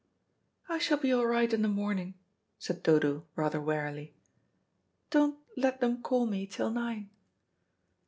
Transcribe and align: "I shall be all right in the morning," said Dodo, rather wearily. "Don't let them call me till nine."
"I 0.67 0.79
shall 0.79 0.97
be 0.97 1.13
all 1.13 1.27
right 1.27 1.53
in 1.53 1.61
the 1.61 1.67
morning," 1.67 2.15
said 2.57 2.81
Dodo, 2.81 3.27
rather 3.35 3.61
wearily. 3.61 4.15
"Don't 5.11 5.37
let 5.55 5.79
them 5.79 6.01
call 6.01 6.25
me 6.25 6.47
till 6.47 6.71
nine." 6.71 7.11